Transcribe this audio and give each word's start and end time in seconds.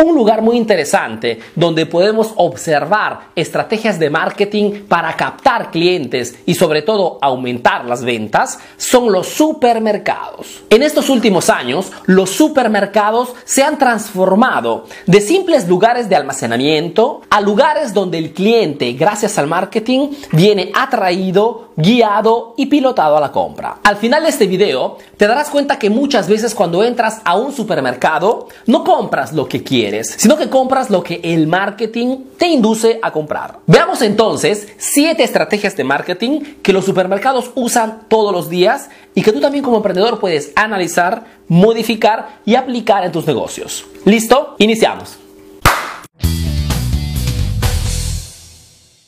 Un 0.00 0.14
lugar 0.14 0.42
muy 0.42 0.56
interesante 0.56 1.40
donde 1.56 1.84
podemos 1.84 2.30
observar 2.36 3.30
estrategias 3.34 3.98
de 3.98 4.10
marketing 4.10 4.84
para 4.86 5.16
captar 5.16 5.72
clientes 5.72 6.38
y 6.46 6.54
sobre 6.54 6.82
todo 6.82 7.18
aumentar 7.20 7.84
las 7.84 8.04
ventas 8.04 8.60
son 8.76 9.10
los 9.10 9.26
supermercados. 9.26 10.62
En 10.70 10.84
estos 10.84 11.08
últimos 11.10 11.50
años, 11.50 11.90
los 12.06 12.30
supermercados 12.30 13.34
se 13.44 13.64
han 13.64 13.76
transformado 13.76 14.84
de 15.06 15.20
simples 15.20 15.66
lugares 15.66 16.08
de 16.08 16.14
almacenamiento 16.14 17.22
a 17.28 17.40
lugares 17.40 17.92
donde 17.92 18.18
el 18.18 18.32
cliente, 18.32 18.92
gracias 18.92 19.36
al 19.36 19.48
marketing, 19.48 20.10
viene 20.30 20.70
atraído, 20.76 21.70
guiado 21.74 22.54
y 22.56 22.66
pilotado 22.66 23.16
a 23.16 23.20
la 23.20 23.32
compra. 23.32 23.78
Al 23.82 23.96
final 23.96 24.22
de 24.22 24.28
este 24.28 24.46
video, 24.46 24.96
te 25.16 25.26
darás 25.26 25.50
cuenta 25.50 25.76
que 25.76 25.90
muchas 25.90 26.28
veces 26.28 26.54
cuando 26.54 26.84
entras 26.84 27.20
a 27.24 27.36
un 27.36 27.52
supermercado, 27.52 28.46
no 28.66 28.84
compras 28.84 29.32
lo 29.32 29.48
que 29.48 29.64
quieres 29.64 29.87
sino 30.18 30.36
que 30.36 30.48
compras 30.48 30.90
lo 30.90 31.02
que 31.02 31.20
el 31.22 31.46
marketing 31.46 32.24
te 32.36 32.46
induce 32.46 32.98
a 33.02 33.10
comprar. 33.10 33.58
Veamos 33.66 34.02
entonces 34.02 34.68
siete 34.76 35.24
estrategias 35.24 35.76
de 35.76 35.84
marketing 35.84 36.40
que 36.62 36.72
los 36.72 36.84
supermercados 36.84 37.50
usan 37.54 38.02
todos 38.08 38.32
los 38.32 38.48
días 38.48 38.90
y 39.14 39.22
que 39.22 39.32
tú 39.32 39.40
también 39.40 39.64
como 39.64 39.78
emprendedor 39.78 40.20
puedes 40.20 40.52
analizar, 40.54 41.24
modificar 41.48 42.40
y 42.44 42.54
aplicar 42.54 43.04
en 43.04 43.12
tus 43.12 43.26
negocios. 43.26 43.84
¿Listo? 44.04 44.54
Iniciamos. 44.58 45.18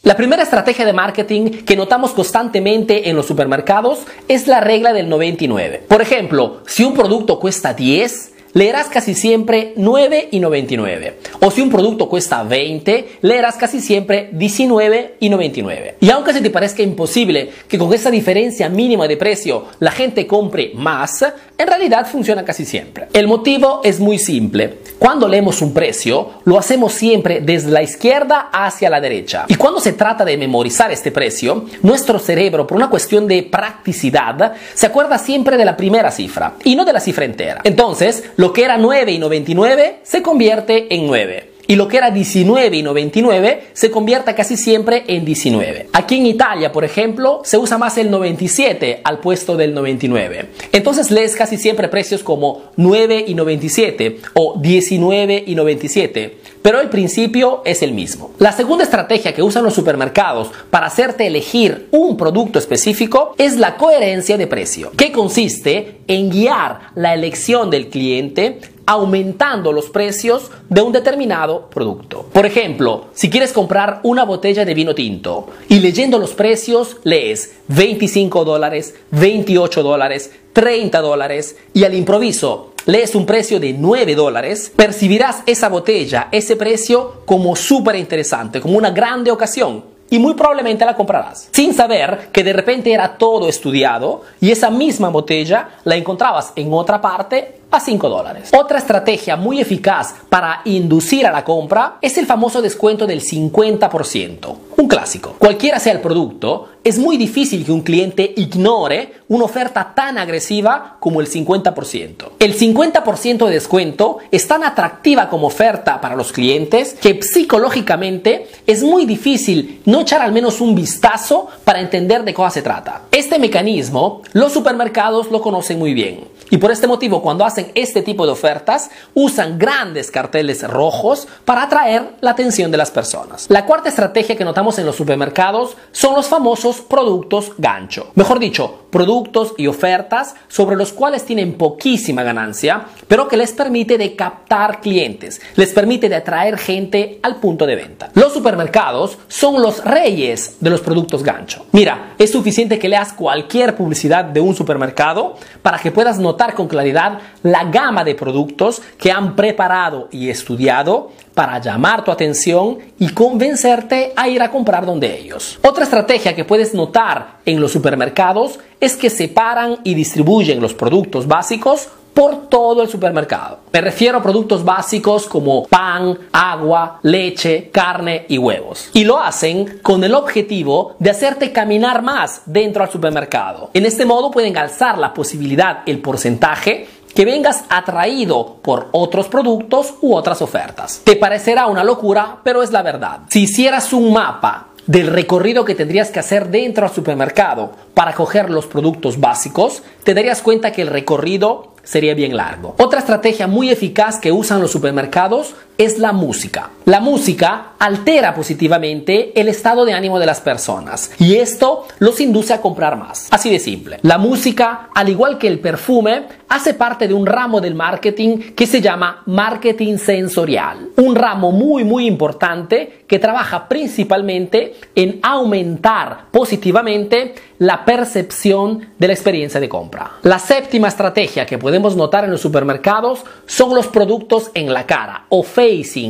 La 0.02 0.16
primera 0.16 0.42
estrategia 0.42 0.86
de 0.86 0.94
marketing 0.94 1.62
que 1.64 1.76
notamos 1.76 2.12
constantemente 2.12 3.10
en 3.10 3.16
los 3.16 3.26
supermercados 3.26 4.00
es 4.28 4.46
la 4.46 4.60
regla 4.60 4.94
del 4.94 5.10
99. 5.10 5.84
Por 5.86 6.00
ejemplo, 6.00 6.62
si 6.66 6.84
un 6.84 6.94
producto 6.94 7.38
cuesta 7.38 7.74
10, 7.74 8.32
leerás 8.52 8.88
casi 8.88 9.14
siempre 9.14 9.74
9,99. 9.76 11.12
O 11.40 11.50
si 11.50 11.60
un 11.60 11.70
producto 11.70 12.08
cuesta 12.08 12.42
20, 12.42 13.18
leerás 13.22 13.56
casi 13.56 13.80
siempre 13.80 14.30
19,99. 14.32 15.94
Y 16.00 16.10
aunque 16.10 16.32
se 16.32 16.40
te 16.40 16.50
parezca 16.50 16.82
imposible 16.82 17.50
que 17.68 17.78
con 17.78 17.92
esa 17.92 18.10
diferencia 18.10 18.68
mínima 18.68 19.06
de 19.08 19.16
precio 19.16 19.66
la 19.78 19.90
gente 19.90 20.26
compre 20.26 20.72
más, 20.74 21.24
en 21.58 21.66
realidad 21.66 22.06
funciona 22.06 22.44
casi 22.44 22.64
siempre. 22.64 23.08
El 23.12 23.26
motivo 23.26 23.80
es 23.84 24.00
muy 24.00 24.18
simple. 24.18 24.78
Cuando 24.98 25.28
leemos 25.28 25.62
un 25.62 25.72
precio, 25.72 26.30
lo 26.44 26.58
hacemos 26.58 26.92
siempre 26.92 27.40
desde 27.40 27.70
la 27.70 27.82
izquierda 27.82 28.50
hacia 28.52 28.90
la 28.90 29.00
derecha. 29.00 29.44
Y 29.48 29.54
cuando 29.54 29.80
se 29.80 29.92
trata 29.92 30.24
de 30.24 30.36
memorizar 30.36 30.90
este 30.90 31.10
precio, 31.10 31.66
nuestro 31.82 32.18
cerebro, 32.18 32.66
por 32.66 32.76
una 32.76 32.90
cuestión 32.90 33.26
de 33.26 33.42
practicidad, 33.42 34.54
se 34.74 34.86
acuerda 34.86 35.18
siempre 35.18 35.56
de 35.56 35.64
la 35.64 35.76
primera 35.76 36.10
cifra 36.10 36.54
y 36.64 36.74
no 36.74 36.84
de 36.84 36.92
la 36.92 37.00
cifra 37.00 37.24
entera. 37.24 37.60
Entonces, 37.64 38.24
lo 38.40 38.54
que 38.54 38.64
era 38.64 38.78
9 38.78 39.98
se 40.02 40.22
convierte 40.22 40.94
en 40.94 41.06
9 41.06 41.49
y 41.70 41.76
lo 41.76 41.86
que 41.86 41.98
era 41.98 42.10
19 42.10 42.78
y 42.78 42.82
99 42.82 43.68
se 43.74 43.92
convierte 43.92 44.34
casi 44.34 44.56
siempre 44.56 45.04
en 45.06 45.24
19. 45.24 45.90
Aquí 45.92 46.16
en 46.16 46.26
Italia, 46.26 46.72
por 46.72 46.84
ejemplo, 46.84 47.42
se 47.44 47.58
usa 47.58 47.78
más 47.78 47.96
el 47.96 48.10
97 48.10 49.02
al 49.04 49.20
puesto 49.20 49.56
del 49.56 49.72
99. 49.72 50.48
Entonces 50.72 51.12
lees 51.12 51.36
casi 51.36 51.58
siempre 51.58 51.86
precios 51.86 52.24
como 52.24 52.62
9 52.74 53.24
y 53.24 53.34
97 53.36 54.18
o 54.34 54.58
19 54.60 55.44
y 55.46 55.54
97, 55.54 56.38
pero 56.60 56.80
el 56.80 56.88
principio 56.88 57.62
es 57.64 57.82
el 57.82 57.92
mismo. 57.92 58.32
La 58.40 58.50
segunda 58.50 58.82
estrategia 58.82 59.32
que 59.32 59.44
usan 59.44 59.62
los 59.62 59.74
supermercados 59.74 60.50
para 60.70 60.86
hacerte 60.86 61.28
elegir 61.28 61.86
un 61.92 62.16
producto 62.16 62.58
específico 62.58 63.36
es 63.38 63.58
la 63.58 63.76
coherencia 63.76 64.36
de 64.36 64.48
precio, 64.48 64.90
que 64.96 65.12
consiste 65.12 66.00
en 66.08 66.30
guiar 66.30 66.90
la 66.96 67.14
elección 67.14 67.70
del 67.70 67.90
cliente 67.90 68.58
aumentando 68.86 69.72
los 69.72 69.90
precios 69.90 70.50
de 70.68 70.82
un 70.82 70.92
determinado 70.92 71.68
producto. 71.70 72.26
Por 72.32 72.46
ejemplo, 72.46 73.06
si 73.14 73.30
quieres 73.30 73.52
comprar 73.52 74.00
una 74.02 74.24
botella 74.24 74.64
de 74.64 74.74
vino 74.74 74.94
tinto 74.94 75.48
y 75.68 75.80
leyendo 75.80 76.18
los 76.18 76.32
precios 76.32 76.96
lees 77.04 77.54
25 77.68 78.44
dólares, 78.44 78.94
28 79.10 79.82
dólares, 79.82 80.32
30 80.52 81.00
dólares 81.00 81.56
y 81.72 81.84
al 81.84 81.94
improviso 81.94 82.72
lees 82.86 83.14
un 83.14 83.26
precio 83.26 83.60
de 83.60 83.72
9 83.72 84.14
dólares, 84.14 84.72
percibirás 84.74 85.42
esa 85.46 85.68
botella, 85.68 86.28
ese 86.32 86.56
precio 86.56 87.22
como 87.24 87.54
súper 87.56 87.96
interesante, 87.96 88.60
como 88.60 88.78
una 88.78 88.90
grande 88.90 89.30
ocasión 89.30 89.84
y 90.10 90.18
muy 90.18 90.34
probablemente 90.34 90.84
la 90.84 90.96
comprarás, 90.96 91.48
sin 91.52 91.72
saber 91.72 92.30
que 92.32 92.42
de 92.42 92.52
repente 92.52 92.92
era 92.92 93.16
todo 93.16 93.48
estudiado 93.48 94.22
y 94.40 94.50
esa 94.50 94.70
misma 94.70 95.08
botella 95.08 95.68
la 95.84 95.94
encontrabas 95.94 96.52
en 96.56 96.72
otra 96.72 97.00
parte 97.00 97.59
a 97.70 97.80
5 97.80 98.08
dólares. 98.08 98.50
Otra 98.56 98.78
estrategia 98.78 99.36
muy 99.36 99.60
eficaz 99.60 100.14
para 100.28 100.62
inducir 100.64 101.26
a 101.26 101.32
la 101.32 101.44
compra 101.44 101.96
es 102.00 102.18
el 102.18 102.26
famoso 102.26 102.62
descuento 102.62 103.06
del 103.06 103.22
50%, 103.22 104.56
un 104.76 104.88
clásico. 104.88 105.34
Cualquiera 105.38 105.78
sea 105.78 105.92
el 105.92 106.00
producto, 106.00 106.68
es 106.82 106.98
muy 106.98 107.16
difícil 107.16 107.64
que 107.64 107.72
un 107.72 107.82
cliente 107.82 108.32
ignore 108.36 109.12
una 109.28 109.44
oferta 109.44 109.92
tan 109.94 110.18
agresiva 110.18 110.96
como 110.98 111.20
el 111.20 111.28
50%. 111.28 112.30
El 112.38 112.58
50% 112.58 113.46
de 113.46 113.52
descuento 113.52 114.18
es 114.30 114.48
tan 114.48 114.64
atractiva 114.64 115.28
como 115.28 115.46
oferta 115.46 116.00
para 116.00 116.16
los 116.16 116.32
clientes 116.32 116.94
que 116.94 117.22
psicológicamente 117.22 118.48
es 118.66 118.82
muy 118.82 119.04
difícil 119.04 119.82
no 119.84 120.00
echar 120.00 120.22
al 120.22 120.32
menos 120.32 120.60
un 120.60 120.74
vistazo 120.74 121.48
para 121.64 121.80
entender 121.80 122.24
de 122.24 122.34
qué 122.34 122.50
se 122.50 122.62
trata. 122.62 123.02
Este 123.12 123.38
mecanismo 123.38 124.22
los 124.32 124.52
supermercados 124.52 125.30
lo 125.30 125.42
conocen 125.42 125.78
muy 125.78 125.92
bien 125.92 126.24
y 126.50 126.56
por 126.56 126.70
este 126.70 126.86
motivo 126.86 127.22
cuando 127.22 127.44
hacen 127.44 127.59
este 127.74 128.02
tipo 128.02 128.26
de 128.26 128.32
ofertas 128.32 128.90
usan 129.14 129.58
grandes 129.58 130.10
carteles 130.10 130.62
rojos 130.68 131.28
para 131.44 131.64
atraer 131.64 132.14
la 132.20 132.30
atención 132.30 132.70
de 132.70 132.76
las 132.76 132.90
personas. 132.90 133.46
La 133.48 133.66
cuarta 133.66 133.88
estrategia 133.88 134.36
que 134.36 134.44
notamos 134.44 134.78
en 134.78 134.86
los 134.86 134.96
supermercados 134.96 135.76
son 135.92 136.14
los 136.14 136.28
famosos 136.28 136.80
productos 136.80 137.52
gancho. 137.58 138.10
Mejor 138.14 138.38
dicho, 138.38 138.86
productos 138.90 139.54
y 139.56 139.66
ofertas 139.66 140.34
sobre 140.48 140.76
los 140.76 140.92
cuales 140.92 141.24
tienen 141.24 141.54
poquísima 141.54 142.22
ganancia, 142.22 142.86
pero 143.08 143.28
que 143.28 143.36
les 143.36 143.52
permite 143.52 143.98
de 143.98 144.16
captar 144.16 144.80
clientes, 144.80 145.40
les 145.56 145.72
permite 145.72 146.08
de 146.08 146.16
atraer 146.16 146.58
gente 146.58 147.18
al 147.22 147.36
punto 147.36 147.66
de 147.66 147.76
venta. 147.76 148.10
Los 148.14 148.32
supermercados 148.32 149.18
son 149.28 149.62
los 149.62 149.84
reyes 149.84 150.56
de 150.60 150.70
los 150.70 150.80
productos 150.80 151.22
gancho. 151.22 151.66
Mira, 151.72 152.14
es 152.18 152.32
suficiente 152.32 152.78
que 152.78 152.88
leas 152.88 153.12
cualquier 153.12 153.76
publicidad 153.76 154.24
de 154.24 154.40
un 154.40 154.54
supermercado 154.54 155.36
para 155.62 155.78
que 155.78 155.90
puedas 155.90 156.18
notar 156.18 156.54
con 156.54 156.68
claridad 156.68 157.18
la 157.42 157.64
gama 157.64 158.04
de 158.04 158.14
productos 158.14 158.82
que 158.98 159.10
han 159.10 159.36
preparado 159.36 160.08
y 160.10 160.30
estudiado 160.30 161.10
para 161.34 161.58
llamar 161.58 162.04
tu 162.04 162.10
atención 162.10 162.78
y 162.98 163.08
convencerte 163.10 164.12
a 164.16 164.28
ir 164.28 164.42
a 164.42 164.50
comprar 164.50 164.84
donde 164.84 165.18
ellos. 165.18 165.58
Otra 165.62 165.84
estrategia 165.84 166.34
que 166.34 166.44
puedes 166.44 166.74
notar 166.74 167.38
en 167.46 167.60
los 167.60 167.72
supermercados 167.72 168.58
es 168.80 168.96
que 168.96 169.10
separan 169.10 169.78
y 169.84 169.94
distribuyen 169.94 170.60
los 170.60 170.74
productos 170.74 171.26
básicos 171.26 171.88
por 172.14 172.48
todo 172.48 172.82
el 172.82 172.88
supermercado. 172.88 173.60
Me 173.72 173.80
refiero 173.80 174.18
a 174.18 174.22
productos 174.22 174.64
básicos 174.64 175.26
como 175.26 175.66
pan, 175.66 176.18
agua, 176.32 176.98
leche, 177.02 177.70
carne 177.70 178.26
y 178.28 178.36
huevos. 178.36 178.90
Y 178.92 179.04
lo 179.04 179.20
hacen 179.20 179.78
con 179.82 180.02
el 180.04 180.14
objetivo 180.14 180.96
de 180.98 181.10
hacerte 181.10 181.52
caminar 181.52 182.02
más 182.02 182.42
dentro 182.46 182.82
del 182.82 182.92
supermercado. 182.92 183.70
En 183.74 183.86
este 183.86 184.04
modo 184.04 184.30
pueden 184.30 184.56
alzar 184.56 184.98
la 184.98 185.14
posibilidad, 185.14 185.82
el 185.86 186.00
porcentaje 186.00 186.88
que 187.14 187.24
vengas 187.24 187.64
atraído 187.68 188.56
por 188.62 188.88
otros 188.92 189.28
productos 189.28 189.94
u 190.00 190.14
otras 190.14 190.42
ofertas. 190.42 191.02
Te 191.04 191.16
parecerá 191.16 191.66
una 191.66 191.84
locura, 191.84 192.38
pero 192.42 192.62
es 192.62 192.70
la 192.72 192.82
verdad. 192.82 193.20
Si 193.28 193.42
hicieras 193.42 193.92
un 193.92 194.12
mapa 194.12 194.68
del 194.86 195.06
recorrido 195.06 195.64
que 195.64 195.74
tendrías 195.74 196.10
que 196.10 196.20
hacer 196.20 196.48
dentro 196.48 196.86
del 196.86 196.94
supermercado 196.94 197.72
para 197.94 198.14
coger 198.14 198.50
los 198.50 198.66
productos 198.66 199.20
básicos, 199.20 199.82
te 200.04 200.14
darías 200.14 200.42
cuenta 200.42 200.72
que 200.72 200.82
el 200.82 200.88
recorrido 200.88 201.74
sería 201.82 202.14
bien 202.14 202.36
largo. 202.36 202.74
Otra 202.78 203.00
estrategia 203.00 203.46
muy 203.46 203.70
eficaz 203.70 204.18
que 204.18 204.32
usan 204.32 204.60
los 204.60 204.70
supermercados 204.70 205.54
es 205.80 205.98
la 205.98 206.12
música. 206.12 206.68
La 206.84 207.00
música 207.00 207.72
altera 207.78 208.34
positivamente 208.34 209.40
el 209.40 209.48
estado 209.48 209.86
de 209.86 209.94
ánimo 209.94 210.18
de 210.18 210.26
las 210.26 210.42
personas 210.42 211.10
y 211.18 211.36
esto 211.36 211.86
los 212.00 212.20
induce 212.20 212.52
a 212.52 212.60
comprar 212.60 212.98
más. 212.98 213.28
Así 213.30 213.48
de 213.48 213.58
simple. 213.58 213.98
La 214.02 214.18
música, 214.18 214.90
al 214.94 215.08
igual 215.08 215.38
que 215.38 215.48
el 215.48 215.58
perfume, 215.58 216.24
hace 216.50 216.74
parte 216.74 217.08
de 217.08 217.14
un 217.14 217.24
ramo 217.24 217.62
del 217.62 217.74
marketing 217.74 218.52
que 218.54 218.66
se 218.66 218.82
llama 218.82 219.22
marketing 219.24 219.96
sensorial. 219.96 220.90
Un 220.96 221.14
ramo 221.14 221.50
muy 221.50 221.82
muy 221.82 222.06
importante 222.06 223.04
que 223.06 223.18
trabaja 223.18 223.66
principalmente 223.66 224.74
en 224.94 225.18
aumentar 225.22 226.26
positivamente 226.30 227.34
la 227.58 227.84
percepción 227.86 228.88
de 228.98 229.06
la 229.06 229.12
experiencia 229.14 229.60
de 229.60 229.68
compra. 229.68 230.12
La 230.22 230.38
séptima 230.38 230.88
estrategia 230.88 231.46
que 231.46 231.56
podemos 231.56 231.96
notar 231.96 232.24
en 232.24 232.32
los 232.32 232.40
supermercados 232.40 233.24
son 233.46 233.74
los 233.74 233.86
productos 233.86 234.50
en 234.54 234.74
la 234.74 234.86
cara 234.86 235.24
o 235.28 235.42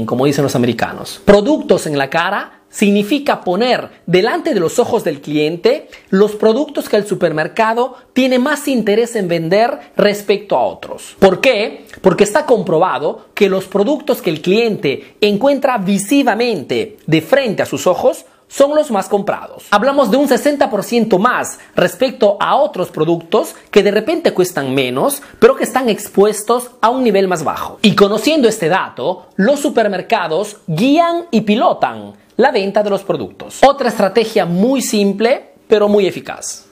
como 0.06 0.26
dicen 0.26 0.44
los 0.44 0.54
americanos. 0.54 1.20
Productos 1.24 1.86
en 1.86 1.98
la 1.98 2.08
cara 2.08 2.60
significa 2.70 3.40
poner 3.42 3.90
delante 4.06 4.54
de 4.54 4.60
los 4.60 4.78
ojos 4.78 5.04
del 5.04 5.20
cliente 5.20 5.88
los 6.08 6.36
productos 6.36 6.88
que 6.88 6.96
el 6.96 7.06
supermercado 7.06 7.96
tiene 8.12 8.38
más 8.38 8.68
interés 8.68 9.16
en 9.16 9.28
vender 9.28 9.92
respecto 9.96 10.56
a 10.56 10.64
otros. 10.64 11.16
¿Por 11.18 11.40
qué? 11.40 11.84
Porque 12.00 12.24
está 12.24 12.46
comprobado 12.46 13.26
que 13.34 13.48
los 13.48 13.66
productos 13.66 14.22
que 14.22 14.30
el 14.30 14.40
cliente 14.40 15.16
encuentra 15.20 15.78
visivamente 15.78 16.96
de 17.06 17.20
frente 17.20 17.62
a 17.62 17.66
sus 17.66 17.86
ojos 17.86 18.24
son 18.50 18.74
los 18.74 18.90
más 18.90 19.08
comprados. 19.08 19.64
Hablamos 19.70 20.10
de 20.10 20.16
un 20.16 20.28
60% 20.28 21.18
más 21.18 21.58
respecto 21.76 22.36
a 22.40 22.56
otros 22.56 22.90
productos 22.90 23.54
que 23.70 23.82
de 23.82 23.92
repente 23.92 24.34
cuestan 24.34 24.74
menos, 24.74 25.22
pero 25.38 25.56
que 25.56 25.64
están 25.64 25.88
expuestos 25.88 26.72
a 26.80 26.90
un 26.90 27.04
nivel 27.04 27.28
más 27.28 27.44
bajo. 27.44 27.78
Y 27.80 27.94
conociendo 27.94 28.48
este 28.48 28.68
dato, 28.68 29.28
los 29.36 29.60
supermercados 29.60 30.58
guían 30.66 31.26
y 31.30 31.42
pilotan 31.42 32.14
la 32.36 32.50
venta 32.50 32.82
de 32.82 32.90
los 32.90 33.02
productos. 33.04 33.60
Otra 33.64 33.88
estrategia 33.88 34.46
muy 34.46 34.82
simple, 34.82 35.52
pero 35.68 35.88
muy 35.88 36.06
eficaz. 36.06 36.66